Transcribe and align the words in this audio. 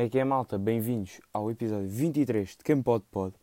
É 0.00 0.08
que 0.08 0.16
é 0.16 0.22
malta, 0.22 0.56
bem-vindos 0.56 1.20
ao 1.34 1.50
episódio 1.50 1.88
23 1.88 2.50
de 2.50 2.58
Quem 2.58 2.80
Pode 2.80 3.04
Pode. 3.10 3.34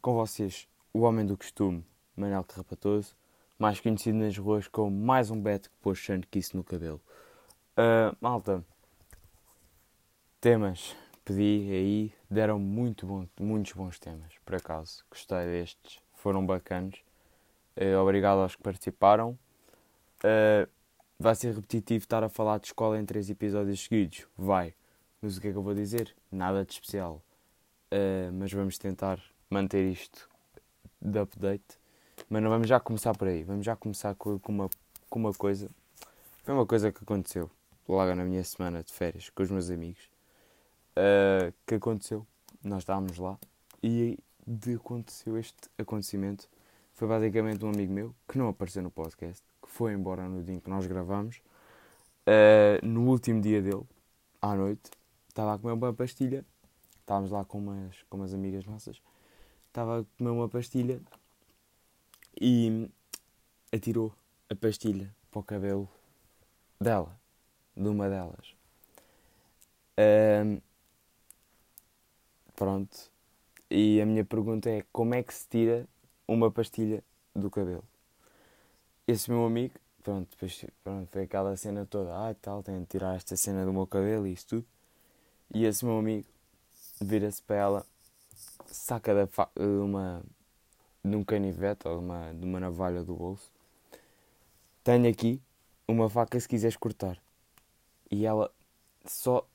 Com 0.00 0.14
vocês, 0.14 0.68
o 0.94 1.00
homem 1.00 1.26
do 1.26 1.36
costume, 1.36 1.84
Manel 2.16 2.44
Carrapatoso, 2.44 3.16
mais 3.58 3.80
conhecido 3.80 4.16
nas 4.16 4.38
ruas 4.38 4.68
como 4.68 4.92
mais 4.92 5.28
um 5.28 5.42
beto 5.42 5.68
que 5.68 5.76
pôs 5.82 6.06
isso 6.36 6.56
no 6.56 6.62
cabelo. 6.62 7.00
Uh, 7.72 8.16
malta, 8.20 8.64
temas, 10.40 10.94
pedi 11.24 11.68
aí, 11.72 12.12
deram 12.30 12.60
muito 12.60 13.04
bom, 13.04 13.26
muitos 13.40 13.72
bons 13.72 13.98
temas, 13.98 14.34
por 14.44 14.54
acaso. 14.54 15.04
Gostei 15.10 15.46
destes, 15.46 15.98
foram 16.14 16.46
bacanos. 16.46 17.02
Uh, 17.76 17.98
obrigado 18.00 18.38
aos 18.38 18.54
que 18.54 18.62
participaram. 18.62 19.36
Uh, 20.22 20.70
vai 21.18 21.34
ser 21.34 21.52
repetitivo 21.52 22.04
estar 22.04 22.22
a 22.22 22.28
falar 22.28 22.60
de 22.60 22.66
escola 22.66 23.00
em 23.00 23.04
três 23.04 23.28
episódios 23.28 23.82
seguidos. 23.82 24.28
Vai. 24.38 24.76
Mas 25.22 25.36
o 25.36 25.40
que 25.40 25.46
é 25.46 25.52
que 25.52 25.56
eu 25.56 25.62
vou 25.62 25.72
dizer? 25.72 26.12
Nada 26.32 26.64
de 26.64 26.72
especial. 26.72 27.22
Uh, 27.92 28.32
mas 28.32 28.52
vamos 28.52 28.76
tentar 28.76 29.22
manter 29.48 29.88
isto 29.88 30.28
de 31.00 31.16
update. 31.16 31.78
Mas 32.28 32.42
não 32.42 32.50
vamos 32.50 32.66
já 32.66 32.80
começar 32.80 33.16
por 33.16 33.28
aí. 33.28 33.44
Vamos 33.44 33.64
já 33.64 33.76
começar 33.76 34.16
com, 34.16 34.36
com, 34.40 34.50
uma, 34.50 34.70
com 35.08 35.20
uma 35.20 35.32
coisa. 35.32 35.70
Foi 36.42 36.52
uma 36.52 36.66
coisa 36.66 36.90
que 36.90 37.04
aconteceu 37.04 37.48
logo 37.88 38.12
na 38.16 38.24
minha 38.24 38.42
semana 38.42 38.82
de 38.82 38.92
férias 38.92 39.30
com 39.30 39.44
os 39.44 39.50
meus 39.50 39.70
amigos. 39.70 40.10
Uh, 40.96 41.54
que 41.64 41.76
aconteceu? 41.76 42.26
Nós 42.64 42.82
estávamos 42.82 43.16
lá 43.16 43.38
e 43.80 44.18
de 44.44 44.74
aconteceu 44.74 45.38
este 45.38 45.70
acontecimento. 45.78 46.48
Foi 46.94 47.06
basicamente 47.06 47.64
um 47.64 47.70
amigo 47.70 47.92
meu 47.92 48.14
que 48.28 48.38
não 48.38 48.48
apareceu 48.48 48.82
no 48.82 48.90
podcast, 48.90 49.42
que 49.62 49.68
foi 49.68 49.92
embora 49.92 50.28
no 50.28 50.42
dia 50.42 50.56
em 50.56 50.60
que 50.60 50.68
nós 50.68 50.84
gravamos. 50.84 51.40
Uh, 52.26 52.84
no 52.84 53.08
último 53.08 53.40
dia 53.40 53.62
dele, 53.62 53.84
à 54.40 54.54
noite, 54.54 54.90
estava 55.32 55.54
a 55.54 55.58
comer 55.58 55.72
uma 55.72 55.92
pastilha. 55.92 56.44
Estávamos 57.00 57.30
lá 57.30 57.44
com 57.44 57.58
umas, 57.58 57.96
com 58.08 58.18
umas 58.18 58.32
amigas 58.32 58.64
nossas. 58.64 59.00
Estava 59.66 60.00
a 60.00 60.04
comer 60.16 60.30
uma 60.30 60.48
pastilha 60.48 61.00
e 62.40 62.88
atirou 63.72 64.14
a 64.48 64.54
pastilha 64.54 65.14
para 65.30 65.40
o 65.40 65.42
cabelo 65.42 65.88
dela, 66.80 67.18
de 67.76 67.88
uma 67.88 68.08
delas. 68.08 68.54
Um, 69.98 70.60
pronto. 72.54 73.10
E 73.70 74.00
a 74.00 74.06
minha 74.06 74.24
pergunta 74.24 74.70
é: 74.70 74.84
como 74.92 75.14
é 75.14 75.22
que 75.22 75.34
se 75.34 75.48
tira 75.48 75.86
uma 76.28 76.50
pastilha 76.50 77.02
do 77.34 77.50
cabelo? 77.50 77.84
Esse 79.08 79.30
meu 79.30 79.44
amigo, 79.44 79.74
pronto, 80.02 80.30
depois 80.30 80.64
pronto, 80.84 81.08
foi 81.10 81.22
aquela 81.22 81.56
cena 81.56 81.84
toda, 81.86 82.14
ah, 82.14 82.34
tal, 82.40 82.62
tenho 82.62 82.80
de 82.80 82.86
tirar 82.86 83.16
esta 83.16 83.36
cena 83.36 83.64
do 83.64 83.72
meu 83.72 83.86
cabelo 83.86 84.26
e 84.26 84.32
isso 84.32 84.46
tudo. 84.46 84.66
E 85.54 85.66
esse 85.66 85.84
meu 85.84 85.98
amigo 85.98 86.26
vira-se 86.98 87.42
para 87.42 87.56
ela, 87.56 87.86
saca 88.64 89.14
da 89.14 89.28
uma, 89.58 90.22
de 91.04 91.14
um 91.14 91.22
canivete 91.22 91.86
ou 91.86 91.98
de 91.98 92.04
uma, 92.04 92.32
de 92.32 92.44
uma 92.44 92.58
navalha 92.58 93.02
do 93.02 93.14
bolso. 93.14 93.50
Tenho 94.82 95.08
aqui 95.10 95.42
uma 95.86 96.08
faca 96.08 96.40
se 96.40 96.48
quiseres 96.48 96.76
cortar. 96.76 97.20
E 98.10 98.24
ela 98.24 98.50
só, 99.04 99.46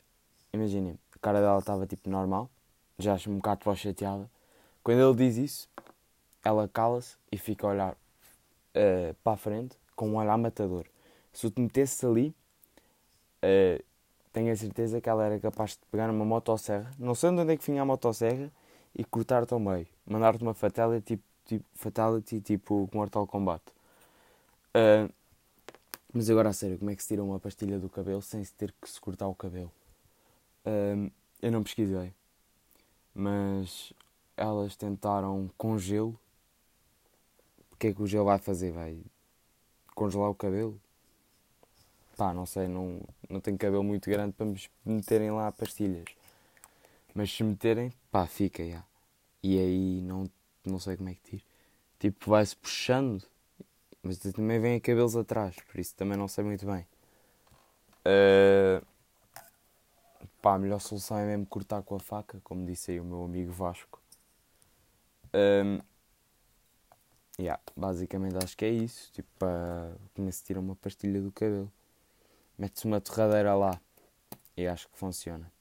imaginem, 0.53 0.99
a 1.15 1.19
cara 1.19 1.41
dela 1.41 1.57
estava 1.57 1.87
tipo 1.87 2.09
normal, 2.09 2.47
já 2.99 3.15
acho 3.15 3.31
um 3.31 3.37
bocado 3.37 3.75
chateada. 3.75 4.29
Quando 4.83 4.99
ele 4.99 5.15
diz 5.15 5.37
isso, 5.37 5.69
ela 6.43 6.67
cala-se 6.67 7.17
e 7.31 7.37
fica 7.39 7.65
a 7.65 7.71
olhar 7.71 7.93
uh, 7.93 9.13
para 9.23 9.33
a 9.33 9.37
frente 9.37 9.75
com 9.95 10.09
um 10.09 10.15
olhar 10.17 10.37
matador. 10.37 10.85
Se 11.33 11.47
eu 11.47 11.51
te 11.51 11.59
metesse 11.59 12.05
ali, 12.05 12.35
uh, 13.43 13.83
tenho 14.37 14.53
a 14.53 14.55
certeza 14.55 15.01
que 15.01 15.09
ela 15.09 15.25
era 15.25 15.39
capaz 15.39 15.71
de 15.71 15.79
pegar 15.89 16.11
uma 16.11 16.23
motosserra, 16.23 16.91
não 16.99 17.15
sei 17.15 17.31
de 17.31 17.37
onde 17.37 17.53
é 17.53 17.57
que 17.57 17.65
vinha 17.65 17.81
a 17.81 17.85
motosserra, 17.85 18.51
e 18.93 19.03
cortar-te 19.03 19.51
ao 19.51 19.59
meio. 19.59 19.87
Mandar-te 20.05 20.43
uma 20.43 20.53
fatality 20.53 21.15
tipo, 21.15 21.23
tipo, 21.43 21.65
fatality, 21.73 22.39
tipo 22.39 22.87
Mortal 22.93 23.25
Kombat. 23.25 23.63
Uh, 24.75 25.11
mas 26.13 26.29
agora 26.29 26.49
a 26.49 26.53
sério, 26.53 26.77
como 26.77 26.91
é 26.91 26.95
que 26.95 27.01
se 27.01 27.07
tira 27.07 27.23
uma 27.23 27.39
pastilha 27.39 27.79
do 27.79 27.89
cabelo 27.89 28.21
sem 28.21 28.43
se 28.43 28.53
ter 28.53 28.71
que 28.79 28.87
se 28.87 29.01
cortar 29.01 29.27
o 29.27 29.33
cabelo? 29.33 29.71
Uh, 30.63 31.11
eu 31.41 31.51
não 31.51 31.63
pesquisei. 31.63 32.13
Mas 33.15 33.91
elas 34.35 34.75
tentaram 34.75 35.49
com 35.57 35.79
gelo. 35.79 36.19
O 37.71 37.75
que 37.75 37.87
é 37.87 37.93
que 37.93 38.03
o 38.03 38.05
gelo 38.05 38.25
vai 38.25 38.37
fazer? 38.37 38.71
Vai 38.71 38.99
congelar 39.95 40.29
o 40.29 40.35
cabelo? 40.35 40.79
Pá, 42.17 42.33
não 42.33 42.45
sei, 42.45 42.67
não, 42.67 42.99
não 43.29 43.39
tenho 43.39 43.57
cabelo 43.57 43.83
muito 43.83 44.09
grande 44.09 44.33
para 44.33 44.45
me 44.45 44.59
meterem 44.85 45.31
lá 45.31 45.51
pastilhas. 45.51 46.05
Mas 47.13 47.31
se 47.31 47.43
meterem, 47.43 47.91
pá, 48.11 48.25
fica, 48.27 48.67
já. 48.67 48.83
E 49.43 49.59
aí 49.59 50.01
não, 50.01 50.29
não 50.65 50.79
sei 50.79 50.97
como 50.97 51.09
é 51.09 51.15
que 51.15 51.21
tiro. 51.21 51.43
Tipo, 51.99 52.31
vai-se 52.31 52.55
puxando, 52.55 53.23
mas 54.03 54.17
também 54.19 54.59
vem 54.59 54.79
cabelos 54.79 55.15
atrás, 55.15 55.55
por 55.67 55.79
isso 55.79 55.95
também 55.95 56.17
não 56.17 56.27
sei 56.27 56.43
muito 56.43 56.65
bem. 56.65 56.87
Uh, 58.05 58.85
pá, 60.41 60.55
a 60.55 60.59
melhor 60.59 60.79
solução 60.79 61.17
é 61.17 61.25
mesmo 61.25 61.45
cortar 61.45 61.83
com 61.83 61.95
a 61.95 61.99
faca, 61.99 62.39
como 62.43 62.65
disse 62.65 62.91
aí 62.91 62.99
o 62.99 63.05
meu 63.05 63.23
amigo 63.23 63.51
Vasco. 63.51 64.01
Um, 65.33 65.81
yeah, 67.39 67.61
basicamente 67.75 68.37
acho 68.37 68.55
que 68.57 68.65
é 68.65 68.69
isso. 68.69 69.11
Tipo, 69.13 69.29
para 69.39 69.95
como 70.15 70.31
se 70.31 70.43
tira 70.43 70.59
uma 70.59 70.75
pastilha 70.75 71.21
do 71.21 71.31
cabelo. 71.31 71.71
Mete-se 72.57 72.85
uma 72.85 72.99
torradeira 72.99 73.53
lá 73.53 73.79
e 74.55 74.67
acho 74.67 74.89
que 74.89 74.97
funciona. 74.97 75.51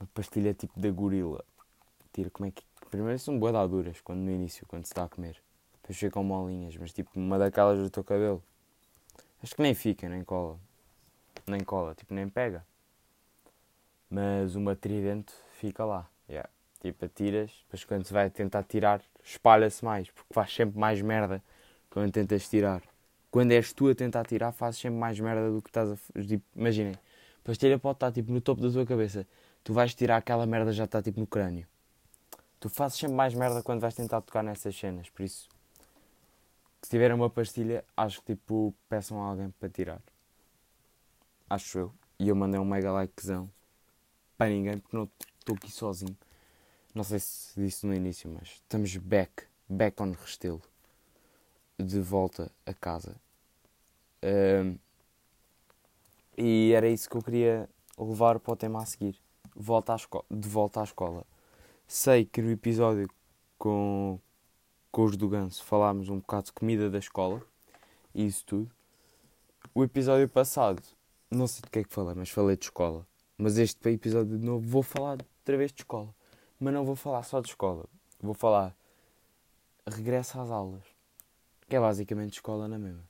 Uma 0.00 0.08
pastilha 0.14 0.54
tipo 0.54 0.80
da 0.80 0.90
gorila. 0.90 1.44
Tira 2.12 2.30
como 2.30 2.48
é 2.48 2.50
que. 2.50 2.64
Primeiro 2.90 3.18
são 3.18 3.38
boas 3.38 3.70
duras 3.70 4.00
quando 4.00 4.20
no 4.20 4.30
início, 4.30 4.66
quando 4.66 4.86
se 4.86 4.92
está 4.92 5.04
a 5.04 5.08
comer. 5.08 5.42
Depois 5.82 5.98
ficam 5.98 6.24
molinhas, 6.24 6.76
mas 6.78 6.92
tipo 6.92 7.10
uma 7.14 7.38
daquelas 7.38 7.78
do 7.78 7.90
teu 7.90 8.02
cabelo. 8.02 8.42
Acho 9.42 9.54
que 9.54 9.60
nem 9.60 9.74
fica, 9.74 10.08
nem 10.08 10.24
cola. 10.24 10.58
Nem 11.46 11.60
cola, 11.60 11.94
tipo 11.94 12.14
nem 12.14 12.26
pega. 12.26 12.64
Mas 14.08 14.54
uma 14.54 14.74
tridente 14.74 15.34
fica 15.58 15.84
lá. 15.84 16.08
Yeah. 16.26 16.48
Tipo, 16.80 17.04
atiras, 17.04 17.50
depois 17.64 17.84
quando 17.84 18.04
se 18.06 18.12
vai 18.12 18.30
tentar 18.30 18.62
tirar, 18.62 19.02
espalha-se 19.22 19.84
mais, 19.84 20.10
porque 20.10 20.32
faz 20.32 20.54
sempre 20.54 20.78
mais 20.78 21.02
merda 21.02 21.42
quando 21.90 22.10
tentas 22.12 22.48
tirar 22.48 22.82
quando 23.34 23.50
és 23.50 23.72
tu 23.72 23.88
a 23.88 23.94
tentar 23.96 24.24
tirar, 24.24 24.52
fazes 24.52 24.80
sempre 24.80 24.96
mais 24.96 25.18
merda 25.18 25.50
do 25.50 25.60
que 25.60 25.68
estás 25.68 25.90
a 25.90 25.96
fazer. 25.96 26.24
Tipo, 26.24 26.44
imaginem, 26.54 26.92
a 26.92 27.42
pastilha 27.42 27.76
pode 27.80 27.96
estar 27.96 28.12
tipo 28.12 28.30
no 28.30 28.40
topo 28.40 28.62
da 28.62 28.70
tua 28.70 28.86
cabeça. 28.86 29.26
Tu 29.64 29.72
vais 29.72 29.92
tirar 29.92 30.18
aquela 30.18 30.46
merda 30.46 30.72
já 30.72 30.84
está 30.84 31.02
tipo 31.02 31.18
no 31.18 31.26
crânio. 31.26 31.66
Tu 32.60 32.68
fazes 32.68 32.96
sempre 32.96 33.16
mais 33.16 33.34
merda 33.34 33.60
quando 33.60 33.80
vais 33.80 33.92
tentar 33.92 34.20
tocar 34.20 34.44
nessas 34.44 34.78
cenas. 34.78 35.10
Por 35.10 35.24
isso, 35.24 35.48
se 36.80 36.88
tiver 36.88 37.12
uma 37.12 37.28
pastilha, 37.28 37.84
acho 37.96 38.20
que 38.20 38.36
tipo 38.36 38.72
peçam 38.88 39.20
a 39.20 39.26
alguém 39.26 39.50
para 39.58 39.68
tirar. 39.68 40.00
Acho 41.50 41.78
eu. 41.78 41.94
E 42.20 42.28
eu 42.28 42.36
mandei 42.36 42.60
um 42.60 42.64
mega 42.64 42.92
likezão 42.92 43.50
para 44.38 44.48
ninguém 44.48 44.78
porque 44.78 44.96
não 44.96 45.10
estou 45.40 45.56
aqui 45.56 45.72
sozinho. 45.72 46.16
Não 46.94 47.02
sei 47.02 47.18
se 47.18 47.60
disse 47.60 47.84
no 47.84 47.92
início, 47.92 48.30
mas 48.30 48.48
estamos 48.48 48.96
back, 48.96 49.42
back 49.68 50.00
on 50.00 50.12
Restelo. 50.12 50.62
De 51.78 52.00
volta 52.00 52.50
a 52.64 52.72
casa 52.72 53.16
e 56.36 56.72
era 56.72 56.88
isso 56.88 57.08
que 57.08 57.16
eu 57.16 57.22
queria 57.22 57.68
levar 57.98 58.40
para 58.40 58.52
o 58.52 58.56
tema 58.56 58.82
a 58.82 58.86
seguir. 58.86 59.16
Volta 59.54 59.94
de 60.30 60.48
volta 60.48 60.80
à 60.80 60.84
escola. 60.84 61.24
Sei 61.86 62.24
que 62.24 62.42
no 62.42 62.50
episódio 62.50 63.08
com, 63.58 64.18
com 64.90 65.04
os 65.04 65.16
do 65.16 65.28
Ganso 65.28 65.62
falámos 65.62 66.08
um 66.08 66.18
bocado 66.18 66.46
de 66.46 66.52
comida 66.52 66.90
da 66.90 66.98
escola 66.98 67.42
e 68.14 68.26
isso 68.26 68.44
tudo. 68.44 68.70
O 69.74 69.84
episódio 69.84 70.28
passado, 70.28 70.82
não 71.30 71.46
sei 71.46 71.62
de 71.62 71.70
que 71.70 71.78
é 71.80 71.84
que 71.84 71.92
falei, 71.92 72.14
mas 72.14 72.30
falei 72.30 72.56
de 72.56 72.64
escola. 72.64 73.06
Mas 73.36 73.58
este 73.58 73.88
episódio 73.90 74.38
de 74.38 74.44
novo 74.44 74.66
vou 74.66 74.82
falar 74.82 75.18
outra 75.38 75.56
vez 75.56 75.72
de 75.72 75.82
escola. 75.82 76.14
Mas 76.58 76.72
não 76.72 76.84
vou 76.84 76.96
falar 76.96 77.22
só 77.24 77.40
de 77.40 77.48
escola. 77.48 77.84
Vou 78.20 78.34
falar 78.34 78.74
regresso 79.86 80.40
às 80.40 80.50
aulas. 80.50 80.93
Que 81.68 81.76
é 81.76 81.80
basicamente 81.80 82.34
escola 82.34 82.68
na 82.68 82.78
mesma. 82.78 83.02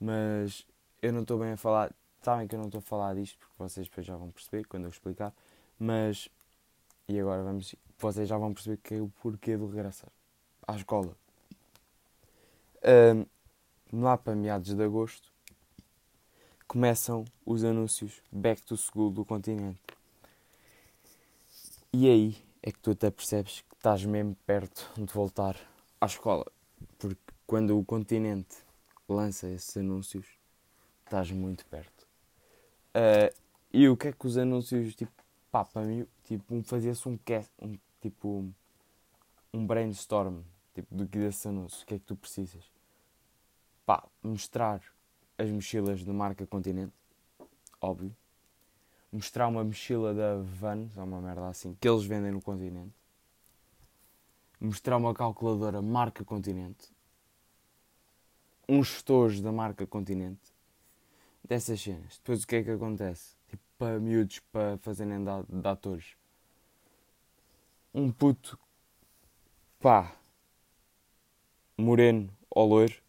Mas 0.00 0.66
eu 1.00 1.12
não 1.12 1.22
estou 1.22 1.38
bem 1.38 1.52
a 1.52 1.56
falar. 1.56 1.92
Sabem 2.22 2.46
que 2.46 2.54
eu 2.54 2.58
não 2.58 2.66
estou 2.66 2.78
a 2.78 2.82
falar 2.82 3.14
disto 3.14 3.38
porque 3.38 3.54
vocês 3.58 3.86
depois 3.88 4.06
já 4.06 4.16
vão 4.16 4.30
perceber 4.30 4.64
quando 4.64 4.84
eu 4.84 4.90
explicar. 4.90 5.32
Mas. 5.78 6.28
E 7.08 7.18
agora 7.18 7.42
vamos. 7.42 7.74
Vocês 7.98 8.28
já 8.28 8.36
vão 8.36 8.52
perceber 8.52 8.78
que 8.78 8.94
é 8.94 9.00
o 9.00 9.08
porquê 9.22 9.56
do 9.56 9.66
regressar 9.66 10.10
à 10.66 10.76
escola. 10.76 11.16
Um, 12.82 14.02
lá 14.02 14.16
para 14.16 14.34
meados 14.34 14.74
de 14.74 14.82
agosto 14.82 15.32
começam 16.66 17.24
os 17.46 17.64
anúncios 17.64 18.20
Back 18.30 18.62
to 18.62 18.76
School 18.76 19.10
do 19.10 19.24
continente. 19.24 19.80
E 21.92 22.08
aí 22.08 22.36
é 22.62 22.72
que 22.72 22.78
tu 22.78 22.90
até 22.90 23.10
percebes 23.10 23.60
que 23.60 23.74
estás 23.76 24.04
mesmo 24.04 24.36
perto 24.46 24.90
de 24.96 25.12
voltar 25.12 25.56
à 26.00 26.06
escola. 26.06 26.46
Quando 27.46 27.78
o 27.78 27.84
continente 27.84 28.56
lança 29.08 29.48
esses 29.50 29.76
anúncios, 29.76 30.26
estás 31.04 31.30
muito 31.30 31.66
perto. 31.66 32.06
Uh, 32.94 33.34
e 33.72 33.88
o 33.88 33.96
que 33.96 34.08
é 34.08 34.12
que 34.12 34.26
os 34.26 34.38
anúncios 34.38 34.94
tipo, 34.94 35.12
pá, 35.50 35.64
para 35.64 35.82
mim, 35.82 36.06
tipo, 36.24 36.62
fazia-se 36.62 37.06
um, 37.08 37.18
um, 37.60 37.78
tipo, 38.00 38.48
um 39.52 39.66
brainstorm, 39.66 40.40
tipo, 40.72 40.94
do 40.94 41.06
que 41.06 41.18
desse 41.18 41.48
anúncio, 41.48 41.82
o 41.82 41.86
que 41.86 41.94
é 41.94 41.98
que 41.98 42.04
tu 42.04 42.16
precisas? 42.16 42.64
Pá, 43.84 44.02
mostrar 44.22 44.80
as 45.36 45.50
mochilas 45.50 46.02
da 46.02 46.12
marca 46.12 46.46
Continente, 46.46 46.94
óbvio. 47.80 48.16
Mostrar 49.12 49.48
uma 49.48 49.62
mochila 49.62 50.14
da 50.14 50.36
Vans, 50.36 50.96
ou 50.96 51.04
uma 51.04 51.20
merda 51.20 51.48
assim, 51.48 51.76
que 51.80 51.88
eles 51.88 52.04
vendem 52.04 52.32
no 52.32 52.40
Continente. 52.40 52.94
Mostrar 54.60 54.96
uma 54.96 55.12
calculadora 55.12 55.82
marca 55.82 56.24
Continente. 56.24 56.93
Uns 58.68 58.96
estojos 58.96 59.40
da 59.40 59.52
marca 59.52 59.86
Continente. 59.86 60.52
Dessas 61.42 61.80
cenas. 61.80 62.18
Depois 62.18 62.42
o 62.42 62.46
que 62.46 62.56
é 62.56 62.62
que 62.62 62.70
acontece? 62.70 63.36
Tipo, 63.48 63.62
para 63.78 64.00
miúdos, 64.00 64.38
para 64.50 64.78
fazerem 64.78 65.22
de, 65.22 65.60
de 65.60 65.68
atores. 65.68 66.16
Um 67.92 68.10
puto, 68.10 68.58
pá, 69.78 70.16
moreno 71.76 72.30
ou 72.50 72.66
loiro. 72.66 73.02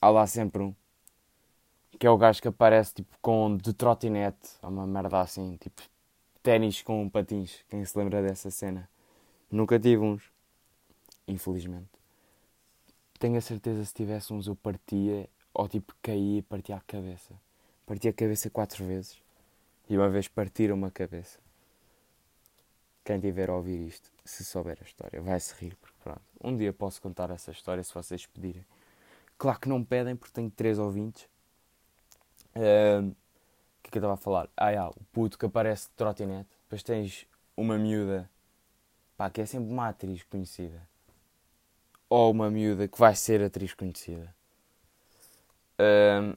Há 0.00 0.10
lá 0.10 0.26
sempre 0.26 0.62
um 0.62 0.74
que 2.02 2.06
é 2.08 2.10
o 2.10 2.18
gajo 2.18 2.42
que 2.42 2.48
aparece 2.48 2.94
tipo 2.94 3.16
com 3.22 3.56
de 3.56 3.72
trotinete, 3.72 4.50
uma 4.60 4.84
merda 4.84 5.20
assim, 5.20 5.56
tipo 5.56 5.80
ténis 6.42 6.82
com 6.82 7.08
patins. 7.08 7.64
Quem 7.68 7.84
se 7.84 7.96
lembra 7.96 8.20
dessa 8.20 8.50
cena? 8.50 8.90
Nunca 9.48 9.78
tive 9.78 10.02
uns, 10.02 10.24
infelizmente. 11.28 12.01
Tenho 13.22 13.38
a 13.38 13.40
certeza 13.40 13.84
se 13.84 13.94
tivesse 13.94 14.32
uns 14.32 14.48
eu 14.48 14.56
partia, 14.56 15.30
ou 15.54 15.68
tipo 15.68 15.94
caía 16.02 16.38
e 16.38 16.42
partia 16.42 16.74
a 16.74 16.80
cabeça. 16.80 17.32
Partia 17.86 18.10
a 18.10 18.12
cabeça 18.12 18.50
quatro 18.50 18.84
vezes 18.84 19.22
e 19.88 19.96
uma 19.96 20.08
vez 20.08 20.26
partiram 20.26 20.74
uma 20.74 20.90
cabeça. 20.90 21.38
Quem 23.04 23.20
tiver 23.20 23.48
a 23.48 23.54
ouvir 23.54 23.86
isto, 23.86 24.10
se 24.24 24.44
souber 24.44 24.76
a 24.80 24.84
história, 24.84 25.22
vai 25.22 25.38
se 25.38 25.54
rir, 25.54 25.76
porque 25.76 25.94
pronto. 26.02 26.20
Um 26.42 26.56
dia 26.56 26.72
posso 26.72 27.00
contar 27.00 27.30
essa 27.30 27.52
história 27.52 27.84
se 27.84 27.94
vocês 27.94 28.26
pedirem. 28.26 28.66
Claro 29.38 29.60
que 29.60 29.68
não 29.68 29.84
pedem, 29.84 30.16
porque 30.16 30.34
tenho 30.34 30.50
três 30.50 30.80
ouvintes 30.80 31.28
o 32.56 33.14
que 33.84 33.88
é 33.88 33.90
que 33.92 33.98
eu 33.98 34.00
estava 34.00 34.14
a 34.14 34.16
falar? 34.16 34.48
Ah, 34.56 34.70
yeah, 34.70 34.90
o 34.90 35.04
puto 35.12 35.38
que 35.38 35.46
aparece 35.46 35.86
de 35.86 35.94
trotinete. 35.94 36.50
Depois 36.64 36.82
tens 36.82 37.24
uma 37.56 37.78
miúda, 37.78 38.28
pá, 39.16 39.30
que 39.30 39.40
é 39.40 39.46
sempre 39.46 39.70
uma 39.70 39.90
atriz 39.90 40.24
conhecida. 40.24 40.90
Ou 42.14 42.30
uma 42.30 42.50
miúda 42.50 42.86
que 42.86 42.98
vai 42.98 43.14
ser 43.14 43.42
atriz 43.42 43.72
conhecida. 43.72 44.34
Um, 45.80 46.34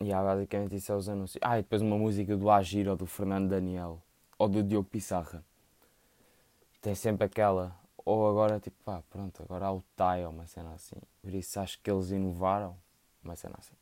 e 0.00 0.08
yeah, 0.08 0.28
basicamente 0.28 0.74
isso 0.74 0.90
é 0.90 0.96
os 0.96 1.08
anúncios. 1.08 1.38
Ah, 1.40 1.56
e 1.56 1.62
depois 1.62 1.82
uma 1.82 1.96
música 1.96 2.36
do 2.36 2.50
Agir 2.50 2.88
ou 2.88 2.96
do 2.96 3.06
Fernando 3.06 3.48
Daniel. 3.48 4.02
Ou 4.36 4.48
do 4.48 4.60
Diogo 4.60 4.88
Pissarra. 4.88 5.44
Tem 6.82 6.96
sempre 6.96 7.26
aquela. 7.26 7.78
Ou 8.04 8.28
agora, 8.28 8.58
tipo, 8.58 8.76
pá, 8.84 9.04
pronto, 9.08 9.40
agora 9.40 9.66
há 9.66 9.72
o 9.72 9.84
Tai 9.94 10.24
ou 10.24 10.32
uma 10.32 10.48
cena 10.48 10.74
assim. 10.74 10.96
Por 11.22 11.32
isso 11.32 11.60
acho 11.60 11.80
que 11.80 11.88
eles 11.88 12.10
inovaram. 12.10 12.76
Uma 13.22 13.36
cena 13.36 13.54
assim. 13.56 13.76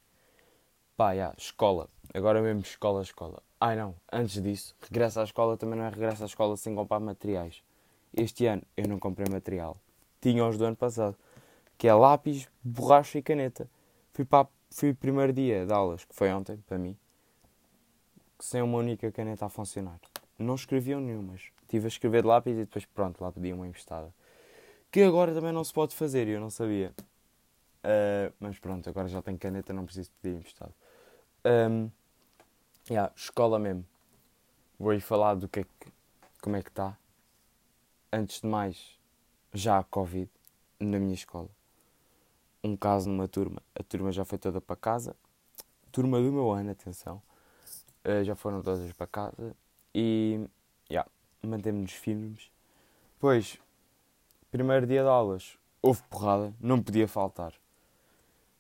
Pá, 0.99 1.13
yeah, 1.13 1.35
escola. 1.39 1.89
Agora 2.13 2.43
mesmo 2.43 2.61
escola, 2.61 3.01
escola. 3.01 3.43
Ai 3.59 3.75
não, 3.75 3.95
antes 4.13 4.43
disso, 4.43 4.77
regresso 4.83 5.19
à 5.19 5.25
escola 5.25 5.57
também 5.57 5.79
não 5.79 5.87
é 5.87 5.89
regresso 5.89 6.25
à 6.25 6.27
escola 6.27 6.59
sem 6.59 6.75
comprar 6.75 7.01
materiais. 7.01 7.63
Este 8.15 8.45
ano 8.45 8.63
eu 8.77 8.87
não 8.87 8.99
comprei 8.99 9.27
material. 9.33 9.79
Tinha 10.23 10.47
os 10.47 10.57
do 10.57 10.65
ano 10.65 10.77
passado. 10.77 11.17
Que 11.77 11.89
é 11.89 11.93
lápis, 11.93 12.49
borracha 12.63 13.19
e 13.19 13.23
caneta. 13.23 13.69
Fui, 14.15 14.25
para, 14.25 14.49
fui 14.71 14.91
o 14.91 14.95
primeiro 14.95 15.33
dia 15.33 15.67
de 15.67 15.73
aulas, 15.73 16.05
que 16.05 16.15
foi 16.15 16.33
ontem, 16.33 16.57
para 16.67 16.79
mim, 16.79 16.97
sem 18.39 18.63
uma 18.63 18.79
única 18.79 19.11
caneta 19.11 19.47
a 19.47 19.49
funcionar. 19.49 19.99
Não 20.39 20.55
escreviam 20.55 21.01
nenhumas. 21.01 21.51
Tive 21.69 21.87
a 21.87 21.89
escrever 21.89 22.23
de 22.23 22.29
lápis 22.29 22.55
e 22.55 22.61
depois 22.61 22.85
pronto, 22.87 23.21
lá 23.23 23.33
pedi 23.33 23.53
uma 23.53 23.67
emprestada. 23.67 24.15
Que 24.91 25.03
agora 25.03 25.35
também 25.35 25.53
não 25.53 25.65
se 25.65 25.73
pode 25.73 25.95
fazer 25.95 26.29
e 26.29 26.33
eu 26.33 26.41
não 26.41 26.51
sabia. 26.51 26.95
Uh, 27.83 28.33
mas 28.39 28.59
pronto, 28.59 28.89
agora 28.89 29.09
já 29.09 29.21
tenho 29.21 29.39
caneta, 29.39 29.73
não 29.73 29.85
preciso 29.85 30.11
pedir 30.21 30.37
emprestado. 30.37 30.73
Um, 31.45 31.91
yeah, 32.89 33.13
escola 33.17 33.59
mesmo. 33.59 33.85
Vou-lhe 34.79 35.01
falar 35.01 35.35
do 35.35 35.49
que 35.49 35.61
é 35.61 35.65
que, 35.65 35.93
como 36.41 36.55
é 36.55 36.63
que 36.63 36.69
está. 36.69 36.97
Antes 38.13 38.41
de 38.41 38.47
mais, 38.47 39.01
já 39.53 39.79
há 39.79 39.85
Covid 39.85 40.31
na 40.81 40.99
minha 40.99 41.15
escola. 41.15 41.49
Um 42.63 42.77
caso 42.77 43.09
numa 43.09 43.29
turma. 43.29 43.63
A 43.75 43.83
turma 43.83 44.13
já 44.13 44.25
foi 44.25 44.39
toda 44.39 44.61
para 44.61 44.77
casa. 44.77 45.17
Turma 45.91 46.21
do 46.21 46.33
meu 46.33 46.51
ano, 46.51 46.71
atenção. 46.71 47.23
Uh, 48.05 48.25
já 48.25 48.35
foram 48.35 48.63
todas 48.63 48.93
para 48.93 49.07
casa. 49.07 49.57
E, 49.95 50.41
yeah, 50.91 51.09
mantemos-nos 51.43 51.93
firmes. 51.93 52.51
Pois, 53.19 53.59
primeiro 54.51 54.87
dia 54.87 55.03
de 55.03 55.09
aulas, 55.09 55.57
houve 55.81 56.03
porrada, 56.11 56.55
não 56.61 56.83
podia 56.83 57.07
faltar 57.07 57.53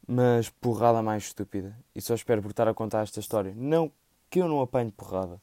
mas 0.07 0.51
porrada 0.51 1.03
mais 1.03 1.25
estúpida. 1.25 1.77
E 1.95 2.01
só 2.01 2.15
espero 2.15 2.43
por 2.43 2.51
estar 2.51 2.69
a 2.69 2.75
contar 2.75 3.03
esta 3.03 3.21
história. 3.21 3.55
Não 3.57 3.91
que 4.29 4.41
eu 4.41 4.49
não 4.49 4.61
apanhe 4.61 4.91
porrada, 4.91 5.41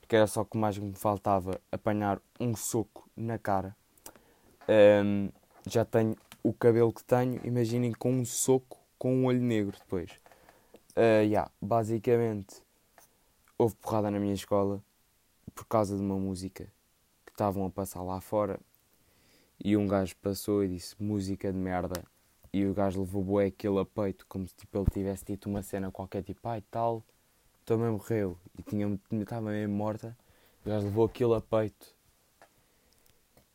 porque 0.00 0.16
era 0.16 0.26
só 0.26 0.44
que 0.44 0.56
mais 0.56 0.78
me 0.78 0.94
faltava 0.94 1.60
apanhar 1.70 2.20
um 2.38 2.54
soco 2.54 3.08
na 3.16 3.38
cara. 3.38 3.76
Um, 4.68 5.30
já 5.66 5.84
tenho 5.84 6.16
o 6.42 6.52
cabelo 6.52 6.92
que 6.92 7.04
tenho, 7.04 7.40
imaginem 7.44 7.92
com 7.92 8.12
um 8.12 8.24
soco 8.24 8.78
com 8.98 9.14
um 9.14 9.26
olho 9.26 9.40
negro 9.40 9.76
depois. 9.78 10.10
Uh, 10.96 11.24
yeah, 11.24 11.50
basicamente, 11.60 12.62
houve 13.58 13.74
porrada 13.76 14.10
na 14.10 14.20
minha 14.20 14.34
escola 14.34 14.82
por 15.54 15.66
causa 15.66 15.96
de 15.96 16.02
uma 16.02 16.16
música 16.16 16.64
que 17.24 17.32
estavam 17.32 17.64
a 17.66 17.70
passar 17.70 18.02
lá 18.02 18.20
fora 18.20 18.60
e 19.62 19.76
um 19.76 19.86
gajo 19.86 20.14
passou 20.16 20.64
e 20.64 20.68
disse 20.68 20.94
música 21.00 21.52
de 21.52 21.58
merda 21.58 22.02
e 22.52 22.66
o 22.66 22.74
gajo 22.74 23.00
levou 23.00 23.24
bué 23.24 23.46
aquele 23.46 23.78
a 23.78 23.84
peito, 23.84 24.26
como 24.28 24.46
se 24.46 24.54
tipo, 24.54 24.76
ele 24.76 24.86
tivesse 24.92 25.24
dito 25.24 25.48
uma 25.48 25.62
cena 25.62 25.90
qualquer, 25.90 26.22
tipo, 26.22 26.46
ai 26.46 26.62
tal, 26.70 27.02
também 27.64 27.90
morreu. 27.90 28.36
E 28.58 28.62
tinha, 28.62 29.00
estava 29.12 29.50
mesmo 29.50 29.74
morta. 29.74 30.16
O 30.64 30.68
gajo 30.68 30.84
levou 30.84 31.06
aquilo 31.06 31.34
a 31.34 31.40
peito. 31.40 31.94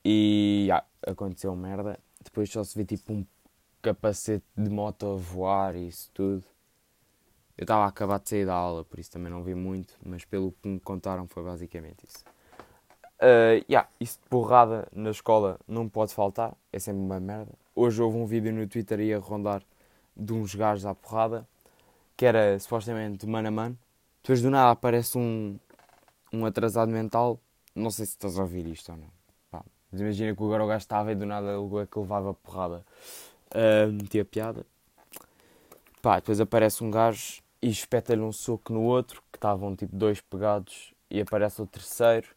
E 0.10 0.70
ah, 0.72 0.86
aconteceu 1.06 1.54
merda. 1.54 2.00
Depois 2.24 2.50
só 2.50 2.64
se 2.64 2.78
vê 2.78 2.86
tipo 2.86 3.12
um 3.12 3.26
capacete 3.82 4.46
de 4.56 4.70
moto 4.70 5.06
a 5.06 5.16
voar 5.18 5.76
e 5.76 5.90
isso 5.90 6.10
tudo. 6.14 6.46
Eu 7.58 7.64
estava 7.66 7.84
a 7.84 7.88
acabar 7.88 8.18
de 8.18 8.30
sair 8.30 8.46
da 8.46 8.54
aula, 8.54 8.86
por 8.86 9.00
isso 9.00 9.12
também 9.12 9.30
não 9.30 9.44
vi 9.44 9.54
muito, 9.54 9.94
mas 10.06 10.24
pelo 10.24 10.54
que 10.54 10.70
me 10.70 10.80
contaram 10.80 11.28
foi 11.28 11.44
basicamente 11.44 12.06
isso. 12.06 12.24
Uh, 13.20 13.60
yeah, 13.70 13.90
isso 14.00 14.18
de 14.24 14.30
porrada 14.30 14.88
na 14.94 15.10
escola 15.10 15.60
não 15.68 15.90
pode 15.90 16.14
faltar, 16.14 16.56
é 16.72 16.80
sempre 16.80 17.02
uma 17.02 17.20
merda. 17.20 17.52
Hoje 17.76 18.02
houve 18.02 18.16
um 18.16 18.26
vídeo 18.26 18.54
no 18.54 18.66
Twitter 18.66 19.02
aí 19.02 19.14
a 19.14 19.20
rondar 19.20 19.62
de 20.16 20.32
uns 20.32 20.56
gajos 20.56 20.86
à 20.86 20.96
porrada, 20.96 21.46
que 22.16 22.26
era 22.26 22.58
supostamente 22.60 23.28
mano 23.28 23.50
a 23.50 23.52
mano. 23.52 23.78
Depois 24.24 24.42
do 24.42 24.50
nada 24.50 24.72
aparece 24.72 25.18
um, 25.18 25.60
um 26.32 26.46
atrasado 26.46 26.90
mental. 26.94 27.42
Não 27.76 27.92
sei 27.92 28.06
se 28.06 28.14
estás 28.14 28.40
a 28.40 28.44
ouvir 28.44 28.66
isto 28.68 28.90
ou 28.94 28.98
não. 28.98 29.17
Mas 29.92 30.02
imagina 30.02 30.36
que 30.36 30.44
agora 30.44 30.64
o 30.64 30.68
gajo 30.68 30.80
estava 30.80 31.12
e 31.12 31.16
do 31.16 31.26
nada 31.26 31.48
ele 31.54 31.82
é 31.82 31.86
que 31.86 31.98
levava 31.98 32.34
porrada. 32.34 32.86
Uh, 33.52 33.92
metia 33.92 34.26
piada. 34.26 34.66
Pá, 36.02 36.18
depois 36.18 36.40
aparece 36.40 36.84
um 36.84 36.92
gajo 36.92 37.42
e 37.62 37.70
espeta-lhe 37.70 38.22
um 38.22 38.32
soco 38.32 38.72
no 38.72 38.82
outro, 38.84 39.22
que 39.32 39.38
estavam 39.38 39.76
tipo 39.76 39.96
dois 39.96 40.22
pegados, 40.22 40.94
e 41.10 41.22
aparece 41.22 41.62
o 41.62 41.66
terceiro 41.66 42.28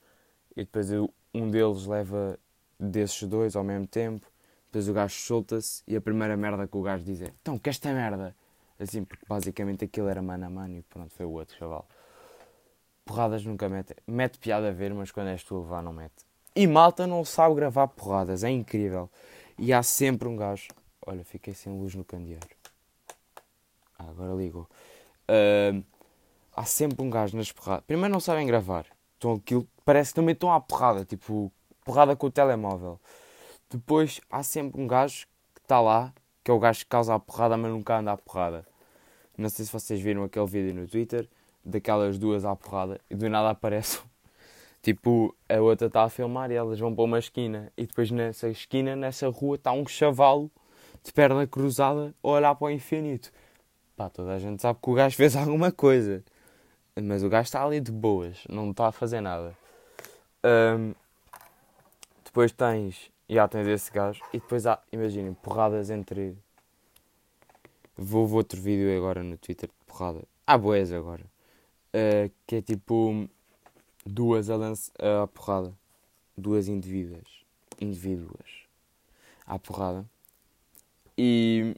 e 0.57 0.61
depois 0.61 0.89
um 1.35 1.51
deles 1.51 1.87
leva 1.87 2.39
desses 2.79 3.23
dois 3.25 3.55
ao 3.57 3.65
mesmo 3.65 3.87
tempo, 3.87 4.27
depois 4.67 4.89
o 4.89 4.93
gajo 4.93 5.15
solta-se 5.15 5.83
e 5.87 5.97
a 5.97 6.01
primeira 6.01 6.37
merda 6.37 6.67
que 6.67 6.77
o 6.77 6.83
gajo 6.83 7.05
diz 7.05 7.21
é 7.21 7.33
então, 7.41 7.59
que 7.59 7.69
esta 7.69 7.93
merda? 7.93 8.35
Assim, 8.79 9.05
porque 9.05 9.27
basicamente 9.29 9.85
aquilo 9.85 10.09
era 10.09 10.23
mano 10.23 10.47
a 10.47 10.51
mano 10.51 10.79
e 10.79 10.83
pronto, 10.83 11.13
foi 11.13 11.27
o 11.27 11.33
outro 11.33 11.55
chaval. 11.57 11.87
Porradas 13.05 13.45
nunca 13.45 13.69
mete. 13.69 13.95
Mete 14.07 14.39
piada 14.39 14.69
a 14.69 14.73
ver, 14.73 14.95
mas 14.95 15.11
quando 15.11 15.29
és 15.29 15.43
tu 15.43 15.57
a 15.57 15.61
levar 15.61 15.83
não 15.83 15.93
mete. 15.93 16.30
E 16.55 16.67
malta 16.67 17.07
não 17.07 17.25
sabe 17.25 17.55
gravar 17.55 17.87
porradas, 17.89 18.43
é 18.43 18.51
incrível. 18.51 19.09
E 19.59 19.73
há 19.73 19.83
sempre 19.83 20.29
um 20.29 20.37
gajo. 20.37 20.69
Olha, 21.07 21.25
fiquei 21.25 21.55
sem 21.55 21.73
luz 21.73 21.95
no 21.95 22.05
candeeiro. 22.05 22.47
Ah, 23.99 24.09
agora 24.09 24.35
ligou. 24.35 24.67
Uh, 25.29 25.85
há 26.55 26.65
sempre 26.65 27.03
um 27.05 27.11
gajo 27.11 27.37
nas 27.37 27.53
porradas. 27.53 27.85
Primeiro 27.87 28.13
não 28.13 28.21
sabem 28.21 28.47
gravar. 28.47 28.87
Então 29.17 29.35
aquilo 29.35 29.69
parece 29.85 30.11
que 30.11 30.17
também 30.17 30.33
estão 30.33 30.53
à 30.53 30.61
porrada, 30.61 31.05
tipo, 31.05 31.53
porrada 31.85 32.17
com 32.17 32.27
o 32.27 32.31
telemóvel. 32.31 32.99
Depois 33.71 34.21
há 34.31 34.43
sempre 34.43 34.81
um 34.81 34.87
gajo 34.87 35.27
que 35.55 35.61
está 35.61 35.81
lá, 35.81 36.13
que 36.43 36.51
é 36.51 36.55
o 36.55 36.59
gajo 36.59 36.81
que 36.81 36.87
causa 36.87 37.15
a 37.15 37.21
porrada, 37.21 37.57
mas 37.57 37.71
nunca 37.71 37.99
anda 37.99 38.13
à 38.13 38.17
porrada. 38.17 38.67
Não 39.37 39.49
sei 39.49 39.65
se 39.65 39.73
vocês 39.73 40.01
viram 40.01 40.25
aquele 40.25 40.47
vídeo 40.47 40.75
no 40.75 40.89
Twitter, 40.89 41.29
daquelas 41.65 42.19
duas 42.19 42.45
à 42.45 42.57
porrada, 42.57 43.01
e 43.09 43.15
do 43.15 43.29
nada 43.29 43.51
aparece. 43.51 44.01
Tipo, 44.83 45.35
a 45.49 45.61
outra 45.61 45.89
está 45.89 46.05
a 46.05 46.09
filmar 46.09 46.51
e 46.51 46.55
elas 46.55 46.79
vão 46.79 46.95
para 46.95 47.05
uma 47.05 47.19
esquina. 47.19 47.71
E 47.77 47.87
depois 47.87 48.11
nessa 48.11 48.49
esquina, 48.49 48.97
nessa 48.97 49.29
rua, 49.29 49.57
está 49.57 49.73
um 49.73 49.87
chavalo 49.87 50.51
de 51.03 51.13
perna 51.13 51.47
cruzada 51.47 52.15
a 52.23 52.29
olhar 52.29 52.55
para 52.55 52.67
o 52.67 52.71
infinito. 52.71 53.31
Pá, 53.97 54.09
toda 54.09 54.33
a 54.33 54.39
gente 54.39 54.63
sabe 54.63 54.79
que 54.83 54.91
o 54.91 54.95
gajo 54.95 55.17
fez 55.17 55.37
alguma 55.37 55.71
coisa. 55.71 56.25
Mas 57.01 57.23
o 57.23 57.29
gajo 57.29 57.45
está 57.45 57.65
ali 57.65 57.81
de 57.81 57.93
boas, 57.93 58.39
não 58.49 58.71
está 58.71 58.89
a 58.89 58.93
fazer 58.93 59.21
nada. 59.21 59.57
Um, 60.45 60.95
depois 62.25 62.53
tens. 62.53 63.11
Já 63.29 63.47
tens 63.47 63.67
esse 63.69 63.93
gajo. 63.93 64.23
E 64.33 64.39
depois 64.39 64.67
há, 64.67 64.81
imaginem, 64.93 65.35
porradas 65.35 65.91
entre. 65.91 66.37
Vou, 67.97 68.27
vou 68.27 68.39
outro 68.39 68.61
vídeo 68.61 68.97
agora 68.97 69.23
no 69.23 69.37
Twitter 69.37 69.69
de 69.69 69.85
porrada. 69.87 70.23
Há 70.47 70.57
boas 70.57 70.93
agora. 70.93 71.25
Uh, 71.95 72.31
que 72.47 72.57
é 72.57 72.63
tipo. 72.63 73.29
Duas 74.05 74.51
a, 74.51 74.57
lance, 74.57 74.91
a 74.99 75.27
porrada. 75.27 75.75
Duas 76.37 76.69
indivíduas. 76.69 77.27
Indivíduas. 77.81 78.67
À 79.47 79.59
porrada. 79.59 80.05
E. 81.17 81.75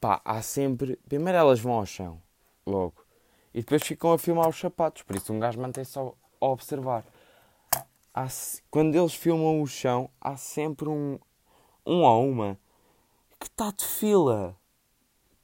Pá, 0.00 0.20
há 0.24 0.42
sempre. 0.42 0.96
Primeiro 1.08 1.38
elas 1.38 1.60
vão 1.60 1.74
ao 1.74 1.86
chão. 1.86 2.20
Logo. 2.66 3.04
E 3.52 3.60
depois 3.60 3.82
ficam 3.82 4.12
a 4.12 4.18
filmar 4.18 4.48
os 4.48 4.58
sapatos. 4.58 5.02
Por 5.02 5.16
isso 5.16 5.32
um 5.32 5.38
gajo 5.38 5.60
mantém-se 5.60 5.98
a 5.98 6.10
observar 6.40 7.04
há, 8.14 8.28
quando 8.70 8.94
eles 8.94 9.14
filmam 9.14 9.60
o 9.60 9.66
chão, 9.66 10.08
há 10.20 10.36
sempre 10.36 10.88
um, 10.88 11.18
um 11.84 12.02
ou 12.02 12.30
uma 12.30 12.58
que 13.40 13.46
está 13.46 13.72
de 13.72 13.84
fila. 13.84 14.56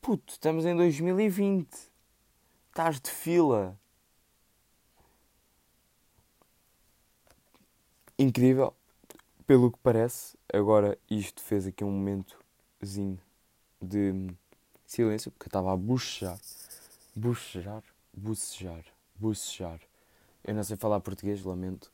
Puto, 0.00 0.33
estamos 0.33 0.64
em 0.64 0.75
2020. 0.76 1.69
Estás 2.69 3.00
de 3.00 3.11
fila. 3.11 3.79
Incrível. 8.21 8.75
Pelo 9.47 9.73
que 9.73 9.79
parece, 9.83 10.37
agora 10.53 10.99
isto 11.11 11.41
fez 11.43 11.67
aqui 11.67 11.83
um 11.83 11.91
momentozinho 11.91 13.19
de 13.81 14.29
silêncio, 14.85 15.31
porque 15.31 15.47
eu 15.47 15.49
estava 15.49 15.73
a 15.73 15.77
bucejar. 15.77 16.39
Bucejar? 17.17 17.83
Bucejar. 18.12 18.85
Bucejar. 19.17 19.81
Eu 20.45 20.55
não 20.55 20.62
sei 20.62 20.77
falar 20.77 21.00
português, 21.00 21.43
lamento. 21.43 21.91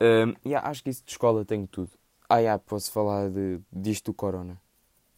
Um, 0.00 0.32
yeah, 0.48 0.68
acho 0.70 0.80
que 0.84 0.90
isso 0.90 1.02
de 1.04 1.10
escola 1.10 1.44
tem 1.44 1.66
tudo. 1.66 1.90
Ah, 2.28 2.38
yeah, 2.38 2.62
posso 2.64 2.92
falar 2.92 3.28
de, 3.28 3.58
disto 3.72 4.12
do 4.12 4.14
Corona. 4.14 4.56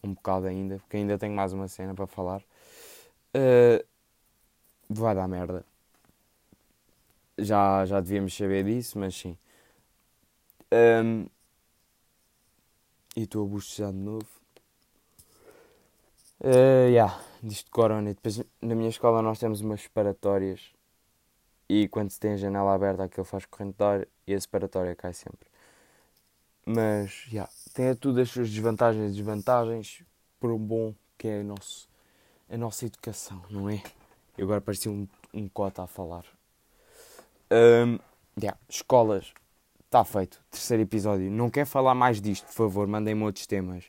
Um 0.02 0.14
bocado 0.14 0.46
ainda, 0.46 0.78
porque 0.78 0.96
ainda 0.96 1.18
tenho 1.18 1.34
mais 1.34 1.52
uma 1.52 1.68
cena 1.68 1.92
para 1.94 2.06
falar. 2.06 2.42
Uh, 3.36 3.84
vai 4.88 5.14
dar 5.14 5.28
merda. 5.28 5.66
Já, 7.36 7.84
já 7.84 8.00
devíamos 8.00 8.34
saber 8.34 8.64
disso, 8.64 8.98
mas 8.98 9.14
sim. 9.14 9.36
Um, 10.72 11.26
e 13.16 13.22
estou 13.22 13.44
a 13.44 13.48
bochejar 13.48 13.92
de 13.92 13.98
novo. 13.98 14.26
Uh, 16.40 16.88
yeah, 16.88 17.20
disto 17.42 17.66
de 17.66 17.70
Corona. 17.70 18.14
Depois 18.14 18.42
na 18.62 18.74
minha 18.74 18.88
escola 18.88 19.20
nós 19.20 19.38
temos 19.38 19.60
umas 19.60 19.82
separatórias 19.82 20.72
e 21.68 21.86
quando 21.88 22.10
se 22.10 22.18
tem 22.18 22.32
a 22.32 22.36
janela 22.36 22.74
aberta 22.74 23.04
aquilo 23.04 23.24
faz 23.24 23.46
corrente 23.46 23.76
de 23.76 23.84
ar 23.84 24.08
e 24.26 24.34
a 24.34 24.40
separatória 24.40 24.96
cai 24.96 25.12
sempre. 25.12 25.48
Mas, 26.64 27.10
já, 27.26 27.30
yeah, 27.32 27.52
tem 27.74 27.94
tudo 27.94 28.20
as 28.20 28.30
suas 28.30 28.48
desvantagens 28.50 29.12
e 29.12 29.14
desvantagens 29.16 30.04
por 30.38 30.50
um 30.50 30.58
bom 30.58 30.94
que 31.18 31.28
é 31.28 31.40
a, 31.40 31.42
nosso, 31.42 31.88
a 32.48 32.56
nossa 32.56 32.86
educação, 32.86 33.42
não 33.50 33.68
é? 33.68 33.82
E 34.38 34.42
agora 34.42 34.60
parecia 34.60 34.90
um, 34.90 35.06
um 35.34 35.48
cota 35.48 35.82
a 35.82 35.86
falar. 35.86 36.24
Um, 37.50 37.98
yeah, 38.40 38.58
escolas, 38.68 39.34
está 39.90 40.04
feito. 40.04 40.40
Terceiro 40.50 40.82
episódio. 40.82 41.30
Não 41.30 41.50
quer 41.50 41.66
falar 41.66 41.94
mais 41.94 42.20
disto, 42.20 42.46
por 42.46 42.54
favor, 42.54 42.86
mandem-me 42.86 43.22
outros 43.24 43.46
temas. 43.46 43.84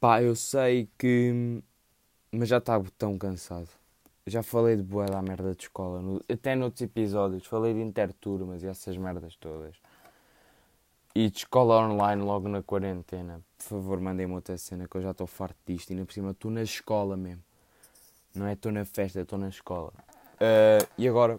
Pá, 0.00 0.22
eu 0.22 0.34
sei 0.34 0.88
que. 0.98 1.62
Mas 2.32 2.48
já 2.48 2.58
está 2.58 2.82
tão 2.98 3.16
cansado 3.16 3.68
já 4.26 4.42
falei 4.42 4.76
de 4.76 4.82
boa 4.82 5.06
da 5.06 5.20
merda 5.20 5.54
de 5.54 5.64
escola, 5.64 6.00
no, 6.00 6.22
até 6.30 6.54
noutros 6.54 6.82
episódios, 6.82 7.46
falei 7.46 7.74
de 7.74 7.80
interturmas 7.80 8.62
e 8.62 8.66
essas 8.66 8.96
merdas 8.96 9.36
todas. 9.36 9.76
E 11.14 11.30
de 11.30 11.38
escola 11.38 11.86
online 11.86 12.22
logo 12.22 12.48
na 12.48 12.62
quarentena. 12.62 13.40
Por 13.58 13.64
favor, 13.64 14.00
mandem-me 14.00 14.34
outra 14.34 14.56
cena 14.58 14.88
que 14.88 14.96
eu 14.96 15.02
já 15.02 15.12
estou 15.12 15.28
farto 15.28 15.56
disto. 15.64 15.90
E 15.90 15.92
ainda 15.92 16.04
por 16.04 16.12
cima 16.12 16.32
estou 16.32 16.50
na 16.50 16.62
escola 16.62 17.16
mesmo. 17.16 17.42
Não 18.34 18.46
é 18.46 18.54
estou 18.54 18.72
na 18.72 18.84
festa, 18.84 19.20
estou 19.20 19.38
na 19.38 19.48
escola. 19.48 19.92
Uh, 20.34 20.84
e 20.98 21.06
agora, 21.06 21.38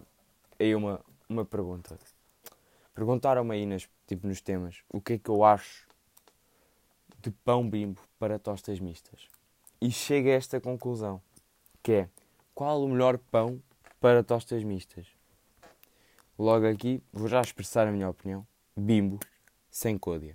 aí 0.58 0.74
uma, 0.74 0.98
uma 1.28 1.44
pergunta. 1.44 1.98
Perguntaram-me 2.96 3.54
aí 3.54 3.66
nas, 3.66 3.86
tipo, 4.06 4.26
nos 4.26 4.40
temas 4.40 4.82
o 4.88 5.02
que 5.02 5.12
é 5.12 5.18
que 5.18 5.28
eu 5.28 5.44
acho 5.44 5.86
de 7.20 7.30
pão 7.30 7.68
bimbo 7.68 8.00
para 8.18 8.38
tostas 8.38 8.80
mistas. 8.80 9.28
E 9.78 9.90
chego 9.90 10.30
a 10.30 10.32
esta 10.32 10.58
conclusão, 10.58 11.20
que 11.82 11.92
é 11.92 12.08
qual 12.54 12.82
o 12.82 12.88
melhor 12.88 13.18
pão 13.18 13.62
para 14.00 14.24
tostas 14.24 14.64
mistas? 14.64 15.06
Logo 16.38 16.66
aqui, 16.66 17.02
vou 17.12 17.28
já 17.28 17.42
expressar 17.42 17.86
a 17.86 17.92
minha 17.92 18.08
opinião. 18.08 18.46
Bimbo, 18.74 19.20
sem 19.70 19.98
côdea. 19.98 20.34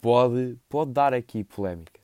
Pode, 0.00 0.56
pode 0.68 0.92
dar 0.92 1.12
aqui 1.12 1.42
polémica. 1.42 2.00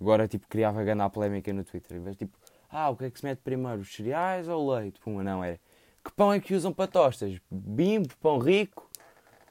Agora, 0.00 0.26
tipo, 0.26 0.48
criava 0.48 0.82
ganhar 0.82 1.08
polémica 1.10 1.52
no 1.52 1.62
Twitter. 1.62 2.00
Mas, 2.00 2.16
tipo, 2.16 2.36
ah, 2.68 2.90
o 2.90 2.96
que 2.96 3.04
é 3.04 3.10
que 3.12 3.20
se 3.20 3.24
mete 3.24 3.38
primeiro? 3.42 3.82
Os 3.82 3.94
cereais 3.94 4.48
ou 4.48 4.66
o 4.66 4.74
leite? 4.74 4.98
Puma, 4.98 5.22
não, 5.22 5.44
era. 5.44 5.60
Que 6.04 6.10
pão 6.12 6.32
é 6.32 6.40
que 6.40 6.54
usam 6.54 6.72
para 6.72 6.90
tostas? 6.90 7.40
Bimbo, 7.50 8.14
pão 8.16 8.38
rico, 8.38 8.90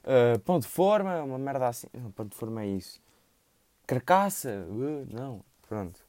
uh, 0.04 0.40
pão 0.40 0.60
de 0.60 0.68
forma, 0.68 1.22
uma 1.24 1.38
merda 1.38 1.68
assim. 1.68 1.88
Não, 1.94 2.12
pão 2.12 2.26
de 2.26 2.36
forma 2.36 2.64
é 2.64 2.68
isso. 2.68 3.02
Carcaça? 3.88 4.66
Uh, 4.70 5.08
não, 5.12 5.44
pronto. 5.68 6.00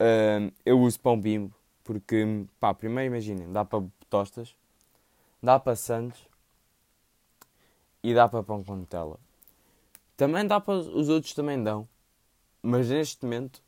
Uh, 0.00 0.52
eu 0.64 0.78
uso 0.80 1.00
pão 1.00 1.18
bimbo 1.18 1.54
porque, 1.82 2.44
pá, 2.60 2.74
primeiro 2.74 3.14
imaginem, 3.14 3.50
dá 3.50 3.64
para 3.64 3.84
tostas, 4.10 4.54
dá 5.42 5.58
para 5.58 5.76
sandes 5.76 6.20
e 8.02 8.12
dá 8.12 8.28
para 8.28 8.42
pão 8.42 8.62
com 8.62 8.76
Nutella. 8.76 9.18
Também 10.16 10.46
dá 10.46 10.60
para. 10.60 10.74
Os 10.74 11.08
outros 11.08 11.32
também 11.34 11.62
dão. 11.62 11.88
Mas 12.62 12.88
neste 12.90 13.24
momento 13.24 13.62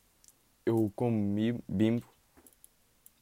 eu 0.66 0.92
como 0.95 1.35
bimbo 1.68 2.07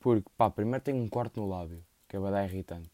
porque, 0.01 0.29
pá, 0.37 0.49
primeiro 0.49 0.85
tenho 0.85 0.99
um 0.99 1.09
corte 1.09 1.37
no 1.37 1.49
lábio, 1.49 1.83
que 2.21 2.35
é 2.35 2.45
irritante. 2.45 2.91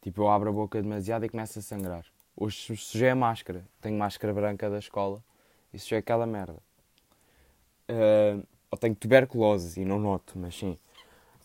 Tipo, 0.00 0.22
eu 0.22 0.28
abro 0.28 0.50
a 0.50 0.52
boca 0.52 0.80
demasiado 0.80 1.24
e 1.24 1.28
começo 1.28 1.58
a 1.58 1.62
sangrar. 1.62 2.04
Hoje 2.36 2.76
sujei 2.76 3.10
a 3.10 3.14
máscara. 3.14 3.64
Tenho 3.80 3.98
máscara 3.98 4.32
branca 4.32 4.70
da 4.70 4.78
escola 4.78 5.22
e 5.72 5.78
sujei 5.78 5.98
aquela 5.98 6.26
merda. 6.26 6.58
Uh, 7.90 8.46
ou 8.70 8.78
tenho 8.78 8.94
tuberculose 8.94 9.80
e 9.80 9.84
não 9.84 9.98
noto, 9.98 10.38
mas 10.38 10.54
sim. 10.54 10.78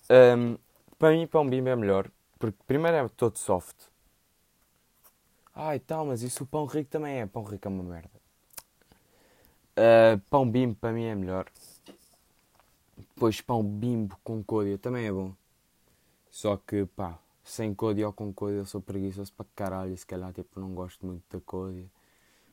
Um, 0.10 0.58
para 1.00 1.12
mim, 1.12 1.26
pão 1.26 1.50
bimbo 1.50 1.70
é 1.70 1.76
melhor, 1.76 2.10
porque 2.38 2.58
primeiro 2.68 2.98
é 2.98 3.10
todo 3.10 3.38
soft. 3.38 3.76
Ai, 5.56 5.80
tal, 5.80 6.06
mas 6.06 6.22
isso 6.22 6.44
o 6.44 6.48
pão 6.48 6.66
rico 6.66 6.90
também 6.90 7.22
é. 7.22 7.26
Pão 7.26 7.44
rico 7.44 7.68
é 7.68 7.70
uma 7.72 7.84
merda. 7.84 8.10
Uh, 9.76 10.20
pão 10.30 10.50
bimbo 10.50 10.76
para 10.76 10.92
mim 10.92 11.06
é 11.06 11.16
melhor. 11.16 11.48
Depois 12.98 13.42
pão 13.42 13.64
bimbo 13.64 14.18
com 14.24 14.44
côdea 14.44 14.78
também 14.78 15.08
é 15.08 15.12
bom. 15.12 15.34
Só 16.34 16.58
que, 16.58 16.88
pá, 16.88 17.20
sem 17.44 17.76
côdea 17.76 18.08
ou 18.08 18.12
com 18.12 18.34
côdea 18.34 18.58
eu 18.58 18.66
sou 18.66 18.82
preguiçoso 18.82 19.32
para 19.34 19.46
caralho. 19.56 19.96
Se 19.96 20.04
calhar, 20.04 20.34
tipo, 20.34 20.60
não 20.60 20.74
gosto 20.74 21.06
muito 21.06 21.24
da 21.30 21.40
côdea. 21.40 21.86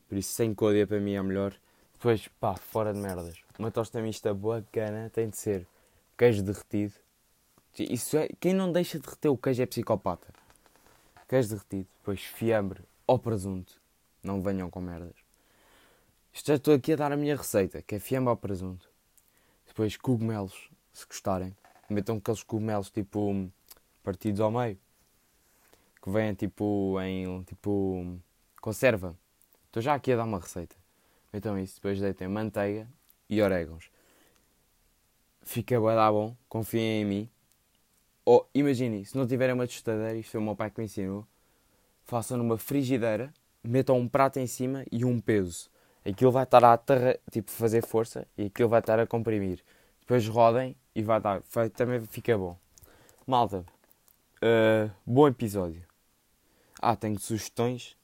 Por 0.07 0.19
isso, 0.19 0.33
sem 0.33 0.53
côdea 0.53 0.85
para 0.85 0.99
mim 0.99 1.13
é 1.13 1.21
melhor. 1.23 1.51
Depois, 1.93 2.27
pá, 2.39 2.55
fora 2.55 2.93
de 2.93 2.99
merdas. 2.99 3.41
Uma 3.57 3.71
tosta 3.71 3.99
mista 3.99 4.35
boa, 4.35 4.63
cana, 4.71 5.09
tem 5.09 5.29
de 5.29 5.37
ser 5.37 5.67
queijo 6.15 6.43
derretido. 6.43 6.93
Isso 7.79 8.17
é, 8.17 8.29
quem 8.39 8.53
não 8.53 8.71
deixa 8.71 8.99
de 8.99 9.03
derreter 9.03 9.29
o 9.29 9.37
queijo 9.37 9.63
é 9.63 9.65
psicopata. 9.65 10.27
Queijo 11.27 11.49
derretido, 11.49 11.87
depois 11.97 12.21
fiambre 12.21 12.83
ou 13.07 13.17
presunto. 13.17 13.81
Não 14.21 14.43
venham 14.43 14.69
com 14.69 14.79
merdas. 14.79 15.15
Já 16.31 16.53
estou 16.53 16.75
aqui 16.75 16.93
a 16.93 16.97
dar 16.97 17.11
a 17.11 17.17
minha 17.17 17.35
receita, 17.35 17.81
que 17.81 17.95
é 17.95 17.99
fiambre 17.99 18.29
ao 18.29 18.37
presunto. 18.37 18.87
Depois 19.67 19.97
cogumelos, 19.97 20.69
se 20.93 21.03
gostarem. 21.07 21.57
Metam 21.89 22.17
aqueles 22.17 22.43
cogumelos 22.43 22.91
tipo 22.91 23.51
partidos 24.03 24.41
ao 24.41 24.51
meio. 24.51 24.77
Que 26.01 26.09
vêm 26.09 26.33
tipo 26.33 26.99
em 27.01 27.43
tipo 27.43 28.19
conserva. 28.59 29.15
Estou 29.67 29.81
já 29.81 29.93
aqui 29.93 30.11
a 30.11 30.17
dar 30.17 30.23
uma 30.23 30.39
receita. 30.39 30.75
Então 31.33 31.57
isso, 31.57 31.75
depois 31.75 31.99
deitem 31.99 32.27
manteiga 32.27 32.87
e 33.29 33.41
orégãos. 33.41 33.89
Fica 35.43 35.79
bué 35.79 35.95
bom, 36.11 36.35
confiem 36.49 37.01
em 37.01 37.05
mim. 37.05 37.29
Ou 38.25 38.47
imaginem, 38.53 39.03
se 39.03 39.17
não 39.17 39.25
tiverem 39.25 39.55
uma 39.55 39.65
tostadeira, 39.65 40.15
isto 40.15 40.31
foi 40.31 40.39
o 40.39 40.43
meu 40.43 40.55
pai 40.55 40.69
que 40.69 40.79
me 40.79 40.85
ensinou, 40.85 41.25
façam 42.03 42.37
numa 42.37 42.57
frigideira, 42.57 43.33
metam 43.63 43.97
um 43.97 44.07
prato 44.07 44.39
em 44.39 44.47
cima 44.47 44.85
e 44.91 45.03
um 45.03 45.19
peso. 45.19 45.69
Aquilo 46.05 46.31
vai 46.31 46.43
estar 46.43 46.63
a 46.63 46.77
terra, 46.77 47.17
tipo 47.31 47.49
fazer 47.51 47.83
força 47.83 48.27
e 48.37 48.45
aquilo 48.45 48.69
vai 48.69 48.79
estar 48.79 48.99
a 48.99 49.07
comprimir. 49.07 49.63
Depois 50.01 50.27
rodem 50.27 50.75
e 50.93 51.01
vai 51.01 51.19
vai, 51.19 51.69
também 51.69 52.01
fica 52.01 52.37
bom. 52.37 52.57
Malta, 53.25 53.65
uh, 54.43 54.91
bom 55.05 55.27
episódio. 55.27 55.83
Ah, 56.81 56.95
tenho 56.95 57.19
sugestões. 57.19 57.95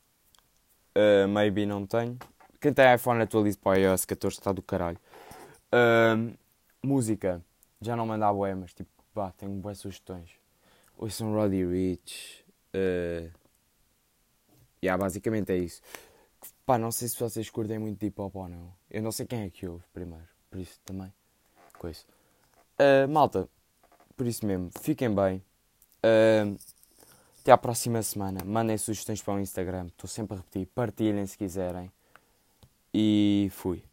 Uh, 0.95 1.27
maybe 1.27 1.65
não 1.65 1.85
tenho. 1.85 2.17
Quem 2.59 2.73
tem 2.73 2.93
iPhone 2.93 3.21
atualiza 3.21 3.57
para 3.61 3.71
o 3.71 3.75
iOS 3.75 4.05
14 4.05 4.37
está 4.37 4.51
do 4.51 4.61
caralho. 4.61 4.99
Uh, 5.71 6.35
música. 6.81 7.43
Já 7.81 7.95
não 7.95 8.05
manda 8.07 8.31
boé, 8.33 8.55
mas 8.55 8.73
tipo, 8.73 8.89
pá, 9.13 9.31
tenho 9.37 9.51
boas 9.53 9.77
sugestões. 9.79 10.31
Ouçam 10.97 11.33
Roddy 11.33 11.65
Rich. 11.65 12.43
Uh, 12.73 13.31
yeah, 14.83 15.01
basicamente 15.01 15.51
é 15.51 15.57
isso. 15.57 15.81
Pá, 16.65 16.77
não 16.77 16.91
sei 16.91 17.07
se 17.07 17.19
vocês 17.19 17.49
curtem 17.49 17.79
muito 17.79 17.99
de 17.99 18.07
hip 18.07 18.19
hop 18.19 18.35
ou 18.35 18.49
não. 18.49 18.73
Eu 18.89 19.01
não 19.01 19.11
sei 19.11 19.25
quem 19.25 19.41
é 19.41 19.49
que 19.49 19.67
ouve 19.67 19.83
primeiro. 19.93 20.27
Por 20.49 20.59
isso 20.59 20.79
também. 20.83 21.13
Coisa. 21.77 22.03
Uh, 22.79 23.07
malta, 23.07 23.47
por 24.15 24.25
isso 24.25 24.45
mesmo, 24.45 24.69
fiquem 24.81 25.13
bem. 25.13 25.43
Até 27.41 27.51
à 27.51 27.57
próxima 27.57 28.01
semana. 28.03 28.39
Mandem 28.45 28.77
sugestões 28.77 29.21
para 29.21 29.35
o 29.35 29.39
Instagram. 29.39 29.87
Estou 29.87 30.07
sempre 30.07 30.35
a 30.35 30.37
repetir. 30.37 30.67
Partilhem 30.67 31.25
se 31.25 31.37
quiserem. 31.37 31.91
E 32.93 33.49
fui. 33.51 33.81